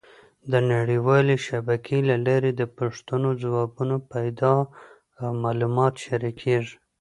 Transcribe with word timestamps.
د 0.51 0.53
نړیوالې 0.73 1.35
شبکې 1.47 1.97
له 2.09 2.15
لارې 2.25 2.51
د 2.55 2.61
پوښتنو 2.77 3.29
ځوابونه 3.43 3.95
پیدا 4.13 4.55
او 5.21 5.29
معلومات 5.43 5.93
شریکېږي. 6.05 6.75